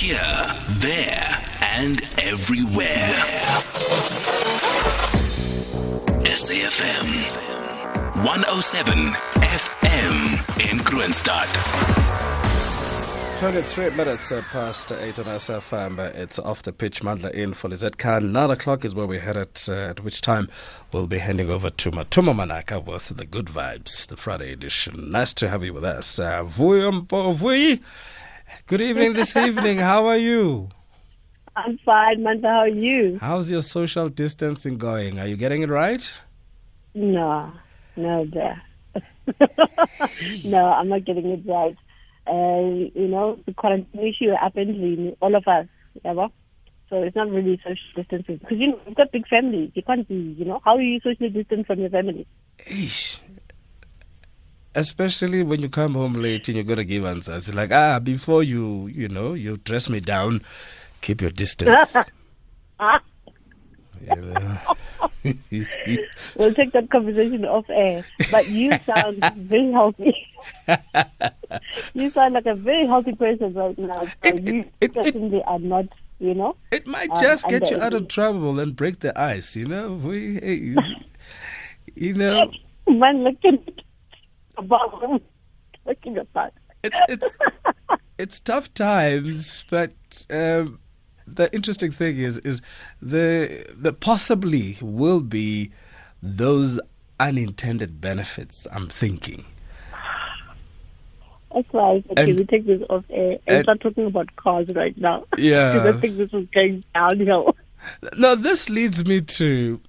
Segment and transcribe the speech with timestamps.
[0.00, 1.28] Here, there,
[1.60, 3.12] and everywhere.
[6.24, 7.10] SAFM
[8.24, 11.50] 107 FM in Kroonstad.
[13.40, 15.98] 23 minutes uh, past 8 on SFM.
[15.98, 17.02] Uh, it's off the pitch.
[17.02, 18.32] Mandla in for Lizette Khan.
[18.32, 20.48] 9 o'clock is where we head at, uh, at which time
[20.94, 25.10] we'll be handing over to Matuma Manaka with the Good Vibes, the Friday edition.
[25.10, 26.18] Nice to have you with us.
[26.18, 27.80] Uh, Vuyi
[28.66, 29.78] Good evening this evening.
[29.78, 30.68] How are you?
[31.56, 32.48] I'm fine, Mandla.
[32.48, 33.18] How are you?
[33.20, 35.18] How's your social distancing going?
[35.18, 36.20] Are you getting it right?
[36.94, 37.52] No,
[37.96, 38.62] no, there.
[40.44, 41.76] no, I'm not getting it right
[42.30, 42.60] uh,
[42.94, 45.66] you know, the quarantine issue happened in all of us,
[46.04, 46.28] ever.
[46.88, 49.70] So it's not really social distancing because you know you've got big families.
[49.74, 52.26] You can't be, you know, how are you socially distant from your family?
[52.66, 53.20] Eesh.
[54.74, 57.52] Especially when you come home late and you got to give answers.
[57.52, 60.42] like, ah, before you, you know, you dress me down,
[61.00, 61.96] keep your distance.
[66.36, 68.04] we'll take that conversation off air.
[68.30, 70.28] But you sound very healthy.
[71.94, 74.04] you sound like a very healthy person right now.
[74.04, 75.86] So it, you it, certainly it, are not,
[76.18, 76.56] you know.
[76.70, 79.68] It might um, just um, get you out of trouble and break the ice, you
[79.68, 79.94] know.
[79.94, 80.74] We,
[81.94, 82.50] you know.
[82.88, 83.62] Man, looking
[84.64, 86.52] about.
[86.82, 87.38] It's it's
[88.18, 89.92] it's tough times, but.
[90.30, 90.80] Um,
[91.26, 92.60] the interesting thing is is
[93.00, 95.70] the the possibly will be
[96.20, 96.80] those
[97.18, 98.66] unintended benefits.
[98.72, 99.44] I'm thinking.
[101.54, 104.68] That's why I said, we take this off air and, and start talking about cars
[104.74, 105.24] right now.
[105.38, 105.72] Yeah.
[105.72, 107.56] because I think this is going downhill.
[108.16, 109.80] Now, this leads me to.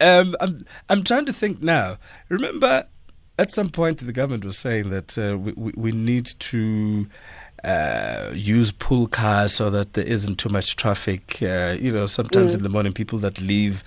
[0.00, 1.98] Um, I'm I'm trying to think now.
[2.28, 2.86] Remember,
[3.38, 7.06] at some point, the government was saying that uh, we, we, we need to
[7.64, 11.38] uh, use pool cars so that there isn't too much traffic.
[11.42, 12.58] Uh, you know, sometimes mm.
[12.58, 13.82] in the morning, people that leave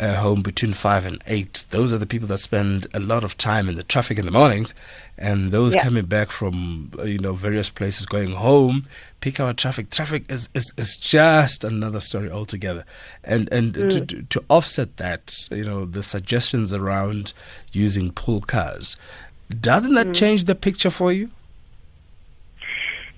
[0.00, 3.36] uh, home between five and eight, those are the people that spend a lot of
[3.36, 4.74] time in the traffic in the mornings,
[5.16, 5.82] and those yeah.
[5.82, 8.84] coming back from uh, you know various places going home,
[9.20, 9.90] peak hour traffic.
[9.90, 12.84] Traffic is, is, is just another story altogether,
[13.22, 14.08] and and mm.
[14.08, 17.32] to, to offset that, you know, the suggestions around
[17.70, 18.96] using pool cars,
[19.60, 20.14] doesn't that mm.
[20.14, 21.30] change the picture for you?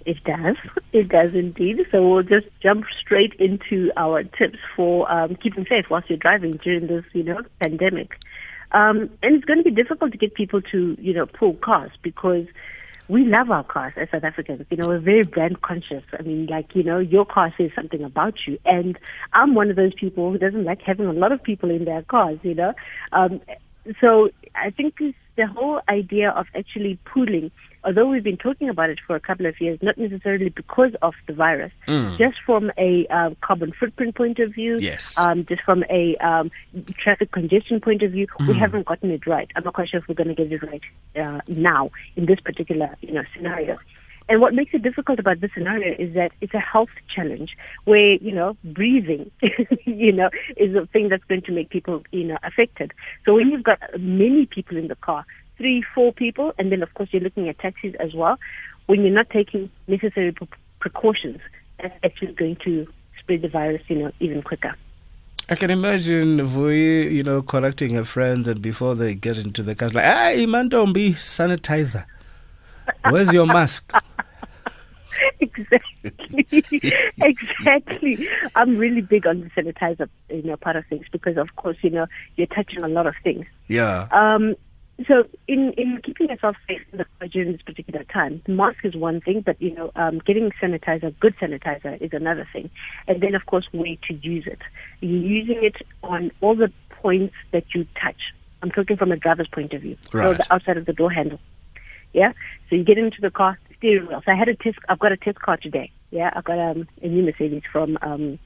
[0.06, 0.56] It does.
[0.92, 1.80] It does indeed.
[1.90, 6.58] So we'll just jump straight into our tips for um, keeping safe whilst you're driving
[6.62, 8.12] during this, you know, pandemic.
[8.70, 11.90] Um, and it's going to be difficult to get people to, you know, pull cars
[12.02, 12.46] because
[13.08, 14.64] we love our cars as South Africans.
[14.70, 16.04] You know, we're very brand conscious.
[16.18, 18.58] I mean, like, you know, your car says something about you.
[18.64, 18.96] And
[19.32, 22.02] I'm one of those people who doesn't like having a lot of people in their
[22.02, 22.74] cars, you know.
[23.12, 23.40] Um,
[24.00, 25.00] so I think
[25.36, 27.50] the whole idea of actually pooling
[27.86, 31.14] although we've been talking about it for a couple of years, not necessarily because of
[31.28, 32.18] the virus, mm.
[32.18, 35.16] just from a uh, carbon footprint point of view, yes.
[35.16, 36.50] um, just from a um,
[36.98, 38.48] traffic congestion point of view, mm.
[38.48, 39.48] we haven't gotten it right.
[39.54, 40.82] I'm not quite sure if we're going to get it right
[41.16, 43.78] uh, now in this particular you know scenario.
[44.28, 48.14] And what makes it difficult about this scenario is that it's a health challenge where,
[48.14, 49.30] you know, breathing,
[49.84, 52.92] you know, is a thing that's going to make people, you know, affected.
[53.24, 55.24] So when you've got many people in the car,
[55.56, 58.38] three, four people, and then of course you're looking at taxis as well.
[58.86, 60.48] When you're not taking necessary pre-
[60.80, 61.40] precautions,
[61.80, 62.86] that's actually going to
[63.18, 64.74] spread the virus, you know, even quicker.
[65.48, 69.76] I can imagine Vuyi, you know, collecting her friends and before they get into the
[69.76, 72.04] car, like, don't be sanitizer.
[73.10, 73.92] Where's your mask?
[75.40, 76.62] exactly,
[77.22, 78.28] exactly.
[78.54, 81.90] I'm really big on the sanitizer, you know, part of things because, of course, you
[81.90, 83.46] know, you're touching a lot of things.
[83.68, 84.08] Yeah.
[84.12, 84.56] Um,
[85.06, 86.82] so in, in keeping yourself safe
[87.30, 91.36] during this particular time, mask is one thing, but you know, um, getting sanitizer, good
[91.36, 92.70] sanitizer, is another thing.
[93.06, 94.60] And then, of course, way to use it.
[95.00, 98.32] You're using it on all the points that you touch.
[98.62, 99.98] I'm talking from a driver's point of view.
[100.12, 100.24] Right.
[100.24, 101.40] So the outside of the door handle.
[102.16, 102.32] Yeah.
[102.68, 104.22] So you get into the car, steering wheel.
[104.24, 104.78] So I had a test.
[104.88, 105.92] I've got a test car today.
[106.10, 106.30] Yeah.
[106.34, 108.38] I've got um, a new Mercedes from um,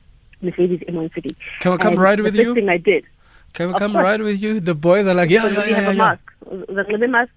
[0.43, 1.37] Mercedes M1 City.
[1.61, 2.55] Can I come and ride with the you?
[2.55, 3.05] The thing I did.
[3.53, 4.61] Can we come ride with you?
[4.61, 5.91] The boys are like, yeah, yeah, yeah, have yeah.
[5.91, 6.33] a mask.
[6.45, 7.33] The living mask.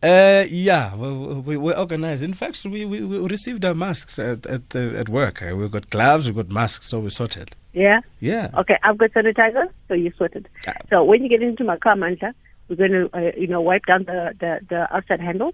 [0.00, 2.22] Uh, yeah, we, we, we organized.
[2.22, 5.42] In fact, we, we, we received our masks at at, uh, at work.
[5.42, 7.56] Uh, we've got gloves, we've got masks, so we sorted.
[7.72, 8.00] Yeah?
[8.20, 8.50] Yeah.
[8.58, 10.48] Okay, I've got sanitizer, so you sorted.
[10.88, 12.32] So when you get into my car, Mandla,
[12.68, 15.52] we're going to, uh, you know, wipe down the, the, the outside handle.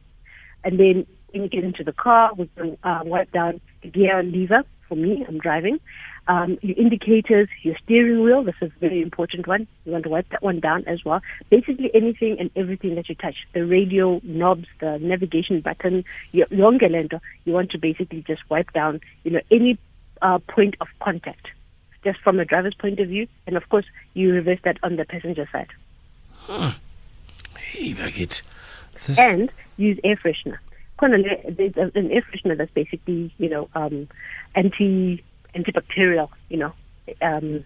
[0.65, 4.23] And then when you get into the car, going to uh, wipe down the gear
[4.23, 5.81] lever for me, I'm driving.
[6.27, 9.67] Um, your indicators, your steering wheel, this is a very important one.
[9.85, 11.21] You want to wipe that one down as well.
[11.51, 16.89] Basically anything and everything that you touch, the radio knobs, the navigation button, your longer
[16.89, 19.79] lento, you want to basically just wipe down, you know, any
[20.23, 21.49] uh, point of contact,
[22.05, 23.27] just from a driver's point of view.
[23.47, 23.85] And of course,
[24.15, 25.69] you reverse that on the passenger side.
[27.59, 27.93] Hey,
[29.07, 29.19] Bagit.
[29.19, 30.59] and use air freshener.
[31.01, 34.09] There's an air freshener that's basically, you know, um,
[34.55, 35.23] anti
[35.55, 36.73] antibacterial, you know,
[37.21, 37.65] um,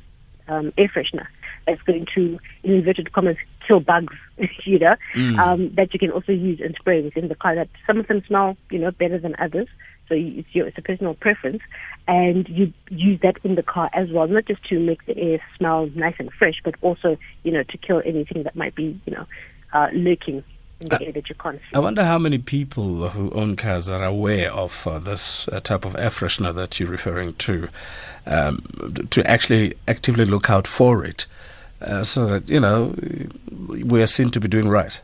[0.48, 1.26] um, air freshener
[1.66, 3.36] that's going to, in inverted commas,
[3.66, 4.14] kill bugs,
[4.64, 4.96] you know,
[5.38, 7.54] um, that you can also use and spray within the car.
[7.54, 9.68] That some of them smell, you know, better than others.
[10.08, 11.60] So it's your it's a personal preference,
[12.06, 15.38] and you use that in the car as well, not just to make the air
[15.58, 19.12] smell nice and fresh, but also, you know, to kill anything that might be, you
[19.12, 19.26] know,
[19.74, 20.42] uh, lurking
[20.80, 21.34] in the air that you.
[21.74, 25.84] I wonder how many people who own cars are aware of uh, this uh, type
[25.84, 27.68] of air freshener that you're referring to,
[28.26, 31.26] um, to actually actively look out for it,
[31.80, 32.94] uh, so that you know
[33.68, 35.00] we are seen to be doing right.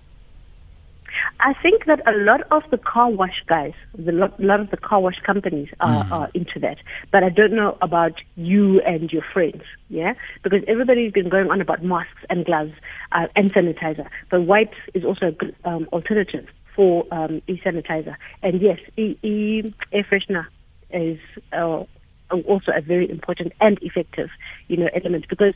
[1.40, 4.76] I think that a lot of the car wash guys, the lot, lot of the
[4.76, 6.78] car wash companies are, are into that.
[7.12, 10.14] But I don't know about you and your friends, yeah?
[10.42, 12.72] Because everybody's been going on about masks and gloves
[13.12, 14.08] uh, and sanitizer.
[14.30, 18.16] But wipes is also a good um, alternative for um, e-sanitizer.
[18.42, 20.46] And yes, e- e- air freshener
[20.90, 21.18] is
[21.52, 21.84] uh,
[22.30, 24.30] also a very important and effective,
[24.68, 25.54] you know, element because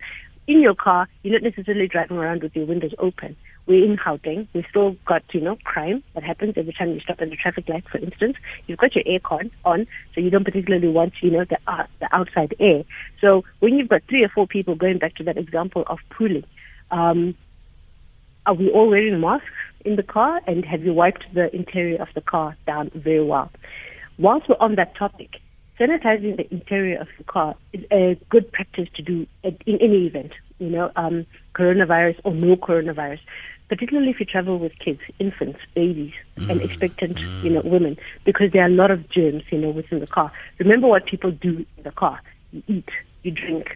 [0.48, 3.36] in your car, you're not necessarily driving around with your windows open.
[3.68, 4.48] We're in Gauteng.
[4.54, 7.68] We've still got, you know, crime that happens every time you stop at a traffic
[7.68, 8.36] light, for instance.
[8.66, 12.08] You've got your aircon on, so you don't particularly want, you know, the, uh, the
[12.10, 12.84] outside air.
[13.20, 16.44] So when you've got three or four people, going back to that example of pooling,
[16.90, 17.36] um,
[18.46, 19.46] are we all wearing masks
[19.84, 20.40] in the car?
[20.46, 23.50] And have you wiped the interior of the car down very well?
[24.18, 25.42] Whilst we're on that topic,
[25.78, 30.32] sanitizing the interior of the car is a good practice to do in any event,
[30.58, 33.20] you know, um, coronavirus or no coronavirus,
[33.68, 36.12] particularly if you travel with kids, infants, babies,
[36.48, 40.00] and expectant, you know, women, because there are a lot of germs, you know, within
[40.00, 40.32] the car.
[40.58, 42.20] Remember what people do in the car.
[42.52, 42.88] You eat,
[43.22, 43.66] you drink,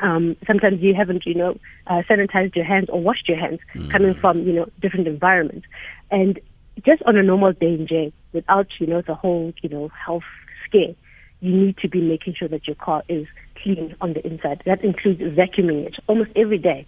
[0.00, 1.56] um, sometimes you haven't, you know,
[1.86, 3.60] uh, sanitized your hands or washed your hands
[3.90, 5.66] coming from, you know, different environments.
[6.10, 6.38] And
[6.84, 10.22] just on a normal day in jail, without, you know, the whole, you know, health
[10.66, 10.94] scare,
[11.40, 13.26] you need to be making sure that your car is
[13.62, 14.62] clean on the inside.
[14.66, 16.86] That includes vacuuming it almost every day.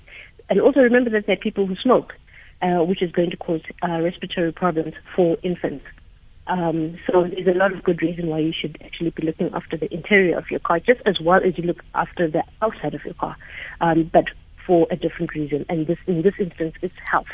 [0.51, 2.13] And also remember that there are people who smoke,
[2.61, 5.85] uh, which is going to cause uh, respiratory problems for infants.
[6.49, 9.77] Um, so there's a lot of good reason why you should actually be looking after
[9.77, 13.05] the interior of your car just as well as you look after the outside of
[13.05, 13.37] your car,
[13.81, 14.25] um, but
[14.67, 15.65] for a different reason.
[15.69, 17.27] And this, in this instance, it's health.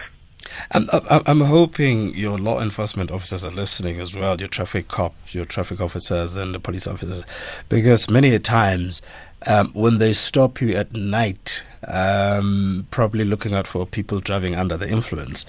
[0.72, 5.34] I'm, I'm, I'm hoping your law enforcement officers are listening as well, your traffic cops,
[5.34, 7.24] your traffic officers, and the police officers,
[7.68, 9.02] because many a times
[9.46, 14.76] um, when they stop you at night, um, probably looking out for people driving under
[14.76, 15.44] the influence,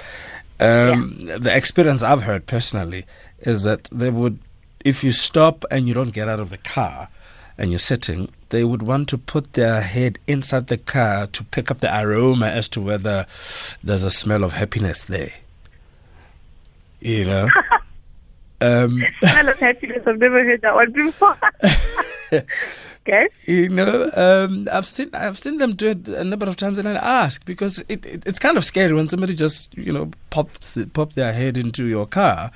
[0.59, 3.05] um, the experience I've heard personally
[3.39, 4.39] is that they would,
[4.83, 7.09] if you stop and you don't get out of the car
[7.57, 11.69] and you're sitting, they would want to put their head inside the car to pick
[11.69, 13.25] up the aroma as to whether
[13.83, 15.33] there's a smell of happiness there.
[16.99, 17.49] You know?
[18.61, 20.03] um, Smell of happiness.
[20.05, 21.37] I've never heard that one before.
[23.07, 23.27] okay.
[23.45, 26.87] you know, um, I've seen I've seen them do it a number of times, and
[26.87, 30.49] I ask because it, it it's kind of scary when somebody just you know pop
[30.93, 32.51] pop their head into your car,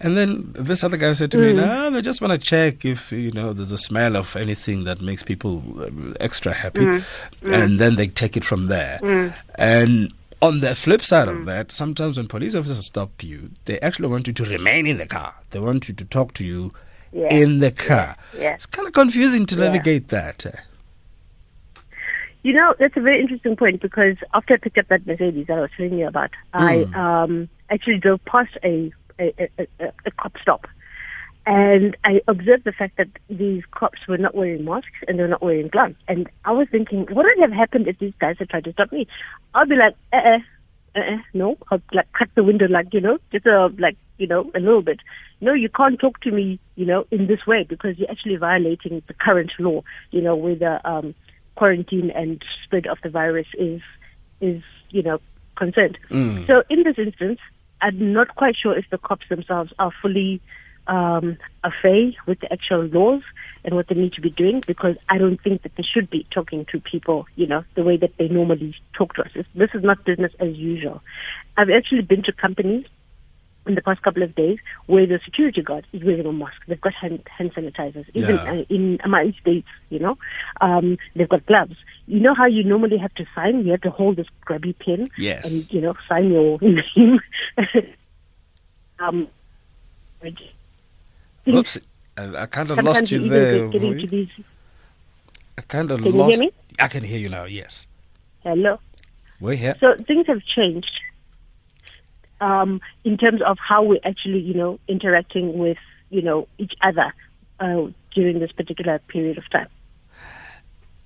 [0.00, 1.58] and then this other guy said to me, hmm.
[1.58, 5.00] "No, they just want to check if you know there's a smell of anything that
[5.00, 6.98] makes people uh, extra happy, hmm.
[7.42, 7.54] Hmm.
[7.54, 9.00] and then they take it from there."
[9.56, 14.08] And on the flip side of that, sometimes when police officers stop you, they actually
[14.08, 15.34] want you to remain in the car.
[15.50, 16.72] They want you to talk to you
[17.14, 17.32] Yeah.
[17.32, 18.16] in the car.
[18.36, 18.54] Yeah.
[18.54, 19.66] It's kind of confusing to Yeah.
[19.68, 20.44] navigate that.
[22.42, 25.56] You know, that's a very interesting point because after I picked up that Mercedes that
[25.56, 30.10] I was telling you about, I um, actually drove past a, a, a, a, a
[30.10, 30.66] cop stop.
[31.46, 35.28] And I observed the fact that these cops were not wearing masks and they were
[35.28, 35.94] not wearing gloves.
[36.08, 38.90] And I was thinking, what would have happened if these guys had tried to stop
[38.92, 39.06] me?
[39.54, 40.38] I'll be like, uh uh,
[40.94, 41.56] uh uh, no.
[41.70, 44.82] I'll like cut the window, like, you know, just uh, like, you know, a little
[44.82, 45.00] bit.
[45.40, 49.02] No, you can't talk to me, you know, in this way because you're actually violating
[49.06, 51.14] the current law, you know, where the um,
[51.56, 53.80] quarantine and spread of the virus is,
[54.40, 55.18] is, you know,
[55.56, 55.98] concerned.
[56.46, 57.40] So in this instance,
[57.80, 60.40] I'm not quite sure if the cops themselves are fully
[60.86, 63.22] um, afraid with the actual laws
[63.64, 66.26] and what they need to be doing because I don't think that they should be
[66.30, 69.30] talking to people, you know, the way that they normally talk to us.
[69.34, 71.00] This this is not business as usual.
[71.56, 72.86] I've actually been to companies
[73.66, 76.56] in the past couple of days where the security guard is wearing a mask.
[76.68, 78.04] They've got hand, hand sanitizers.
[78.14, 78.52] Even Yeah.
[78.52, 80.18] uh, in my states, you know,
[80.60, 81.76] um, they've got gloves.
[82.06, 83.64] You know how you normally have to sign?
[83.64, 85.46] You have to hold this grubby pen Yes.
[85.50, 86.58] and, you know, sign your
[86.96, 87.20] name.
[88.98, 89.28] um,
[91.48, 91.78] Oops.
[92.16, 93.68] I, kind of sometimes lost you there.
[93.68, 94.06] get into Roy.
[94.06, 94.28] these.
[95.58, 96.40] I kind of Can you hear lost.
[96.40, 96.50] me?
[96.78, 97.44] I can hear you now.
[97.44, 97.86] Yes,
[98.42, 98.78] Hello.
[99.40, 99.76] we're here.
[99.80, 100.90] So things have changed
[102.40, 105.78] um, in terms of how we're actually, you know, interacting with,
[106.10, 107.12] you know, each other
[107.60, 109.68] uh, during this particular period of time.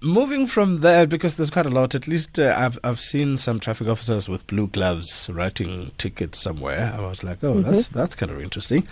[0.01, 1.95] Moving from there, because there's quite a lot.
[1.97, 6.95] At least uh, I've I've seen some traffic officers with blue gloves writing tickets somewhere.
[6.97, 8.87] I was like, oh, that's that's kind of interesting.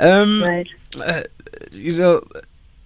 [0.00, 0.66] Um, Right.
[1.04, 1.24] uh,
[1.72, 2.22] you know,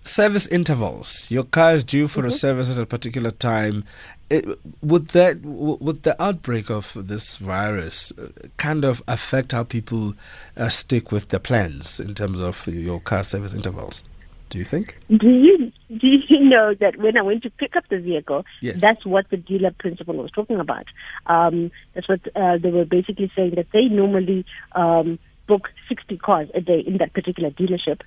[0.03, 1.31] service intervals.
[1.31, 3.85] Your car is due for a service at a particular time.
[4.31, 4.47] It,
[4.83, 10.15] would that would the outbreak of this virus uh, kind of affect how people
[10.57, 14.03] uh, stick with their plans in terms of your car service intervals?
[14.49, 14.97] Do you think?
[15.09, 18.81] Do you do you know that when I went to pick up the vehicle, Yes.
[18.81, 20.87] that's what the dealer principal was talking about.
[21.27, 25.19] Um, that's what uh, they were basically saying that they normally um,
[25.49, 28.01] book sixty cars a day in that particular dealership,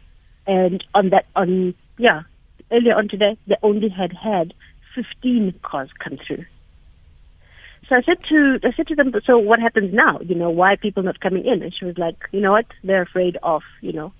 [0.48, 2.22] and on that on yeah
[2.72, 4.54] earlier on today they only had had
[4.96, 6.46] fifteen cars come through.
[7.90, 10.20] So I said to I said to them, so what happens now?
[10.22, 11.62] You know, why are people not coming in?
[11.62, 12.66] And she was like, you know what?
[12.84, 14.14] They're afraid of you know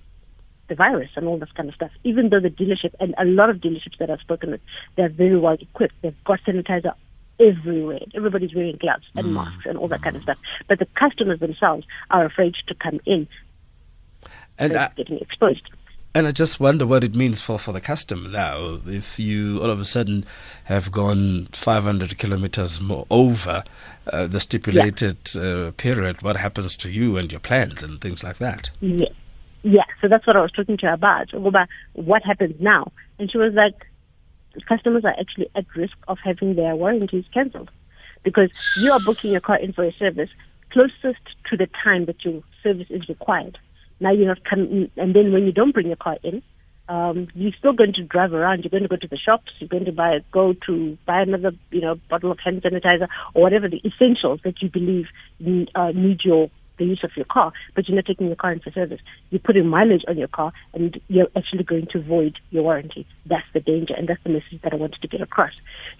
[0.68, 1.90] the virus and all this kind of stuff.
[2.04, 4.60] Even though the dealership and a lot of dealerships that I've spoken with,
[4.96, 5.94] they're very well equipped.
[6.02, 6.94] They've got sanitizer
[7.40, 8.00] everywhere.
[8.14, 10.38] Everybody's wearing gloves and masks and all that kind of stuff.
[10.68, 13.26] But the customers themselves are afraid to come in.
[14.58, 15.68] And I, getting exposed.
[16.16, 18.78] And I just wonder what it means for, for the customer now.
[18.86, 20.24] If you all of a sudden
[20.64, 23.64] have gone 500 kilometers more over
[24.12, 28.36] uh, the stipulated uh, period, what happens to you and your plans and things like
[28.38, 28.70] that?
[28.80, 29.08] Yeah.
[29.64, 31.32] Yeah, so that's what I was talking to her about.
[31.32, 32.92] About what happens now.
[33.18, 33.74] And she was like,
[34.68, 37.70] customers are actually at risk of having their warranties cancelled
[38.22, 40.30] because you are booking your car in for a service
[40.70, 43.56] closest to the time that your service is required.
[44.00, 46.42] Now you're not coming, and then when you don't bring your car in,
[46.88, 48.64] um, you're still going to drive around.
[48.64, 49.52] You're going to go to the shops.
[49.58, 53.42] You're going to buy, go to buy another, you know, bottle of hand sanitizer or
[53.42, 55.06] whatever the essentials that you believe
[55.74, 58.60] uh, need your the use of your car, but you're not taking your car in
[58.60, 59.00] for service.
[59.30, 63.06] You're putting mileage on your car, and you're actually going to void your warranty.
[63.26, 65.52] That's the danger, and that's the message that I wanted to get across.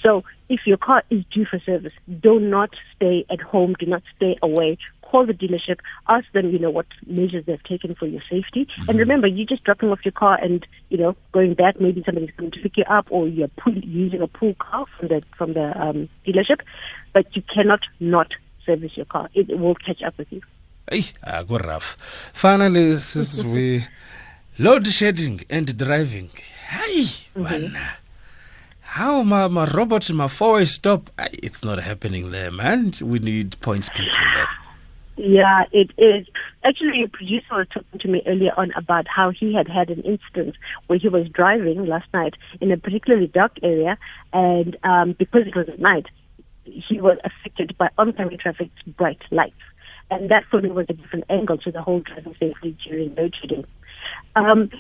[0.03, 3.75] So, if your car is due for service, do not stay at home.
[3.79, 4.77] Do not stay away.
[5.03, 5.79] Call the dealership.
[6.09, 8.69] Ask them, you know, what measures they've taken for your safety.
[8.89, 11.81] And remember, you're just dropping off your car and, you know, going back.
[11.81, 15.09] Maybe somebody's going to pick you up, or you're pull, using a pool car from
[15.09, 16.61] the from the um, dealership.
[17.13, 18.29] But you cannot not
[18.67, 19.29] service your car.
[19.35, 20.43] It will catch up with you.
[20.91, 21.97] Hey, ah, go rough.
[22.33, 23.87] Finally, since we
[24.59, 26.31] load shedding and driving.
[26.69, 27.77] Hey, man.
[28.81, 31.11] How my, my robot, my four-way stop?
[31.19, 32.95] Ay, It's not happening there, man.
[33.01, 34.49] We need points people there.
[35.17, 36.27] Yeah, it is.
[36.65, 40.03] Actually, a producer was talking to me earlier on about how he had had an
[40.03, 40.57] incident
[40.89, 43.97] where he was driving last night in a particularly dark area,
[44.33, 46.07] and um, because it was at night,
[46.65, 49.55] he was affected by oncoming traffic's bright lights.
[50.11, 53.35] And that for me was a different angle to the whole driving safely during load
[53.41, 53.65] shedding.
[54.37, 54.71] Um,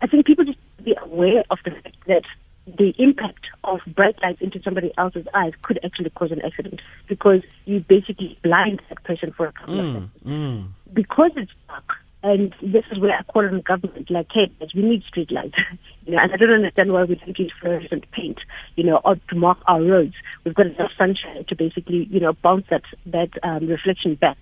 [0.00, 2.22] I think people just be aware of the fact that
[2.66, 7.42] the impact of bright lights into somebody else's eyes could actually cause an accident because
[7.64, 10.10] you basically blind that person for a couple of seconds.
[10.92, 11.84] Because it's dark,
[12.22, 15.54] and this is where I call on the government, like, hey, we need street lights.
[16.06, 18.38] you know, and I don't understand why we don't use fluorescent paint,
[18.76, 20.14] you know, or to mark our roads.
[20.44, 24.38] We've got enough sunshine to basically, you know, bounce that that um, reflection back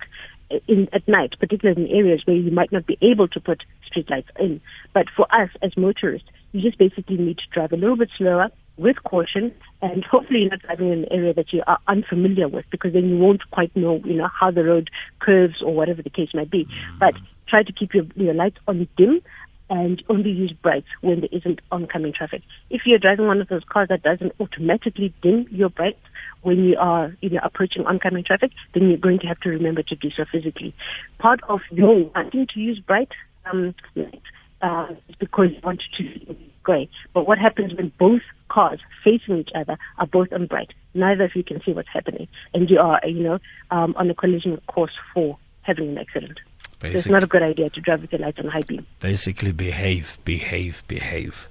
[0.69, 4.29] in at night, particularly in areas where you might not be able to put streetlights
[4.39, 4.61] in.
[4.93, 8.51] But for us as motorists, you just basically need to drive a little bit slower
[8.77, 12.65] with caution and hopefully you're not driving in an area that you are unfamiliar with
[12.71, 16.11] because then you won't quite know, you know, how the road curves or whatever the
[16.11, 16.67] case might be.
[16.99, 17.15] But
[17.50, 19.21] try to keep your, your lights on dim
[19.69, 22.42] and only use brights when there isn't oncoming traffic.
[22.71, 26.00] If you're driving one of those cars that doesn't automatically dim your brights
[26.42, 29.83] when you are you know, approaching oncoming traffic, then you're going to have to remember
[29.85, 30.75] to do so physically.
[31.19, 33.11] Part of your wanting to use bright
[33.50, 34.26] um, lights
[34.62, 36.88] uh, is because you want to be grey.
[37.14, 40.73] But what happens when both cars facing each other are both on bright?
[40.95, 43.38] Neither of you can see what's happening, and you are you know
[43.71, 46.38] um, on a collision course for having an accident.
[46.81, 48.87] So it's not a good idea to drive with your lights on high beam.
[49.01, 51.47] basically, behave, behave, behave.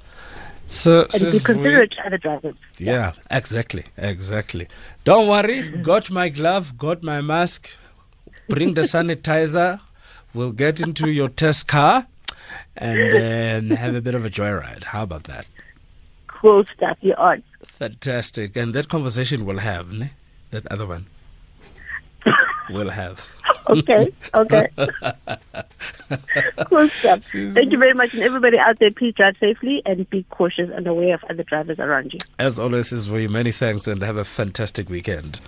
[0.68, 2.56] So, And be considerate to other drivers.
[2.78, 4.68] Yeah, exactly, exactly.
[5.04, 7.70] Don't worry, got my glove, got my mask,
[8.48, 9.80] bring the sanitizer.
[10.34, 12.06] we'll get into your test car
[12.76, 14.84] and um, have a bit of a joyride.
[14.86, 15.46] How about that?
[16.28, 16.98] Cool stuff.
[17.02, 17.44] You're on.
[17.66, 18.56] Fantastic.
[18.56, 20.12] And that conversation we'll have, ne?
[20.52, 21.06] that other one.
[22.70, 23.26] We'll have.
[23.70, 24.68] okay, okay.
[26.66, 27.24] cool stuff.
[27.24, 28.14] Thank you very much.
[28.14, 31.80] And everybody out there, please drive safely and be cautious and aware of other drivers
[31.80, 32.20] around you.
[32.38, 33.30] As always, is for you.
[33.30, 35.42] Many thanks and have a fantastic weekend.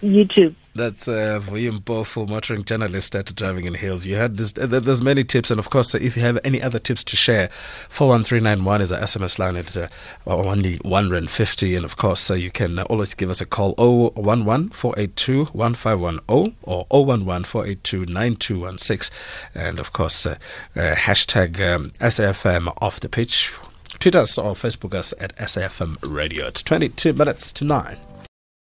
[0.00, 0.54] You too.
[0.74, 4.06] That's uh, Mpofu, motoring journalist at Driving in Heels.
[4.06, 6.62] You had this, uh, there's many tips, and of course, uh, if you have any
[6.62, 7.48] other tips to share,
[7.90, 9.88] 41391 is our SMS line at uh,
[10.26, 11.74] only 150.
[11.74, 16.56] And of course, uh, you can uh, always give us a call 011 482 1510
[16.62, 19.14] or 011 482 9216.
[19.54, 20.36] And of course, uh,
[20.74, 23.52] hashtag um, SAFM off the pitch.
[23.98, 26.46] Tweet us or Facebook us at SAFM Radio.
[26.46, 27.98] It's 22 minutes to 9.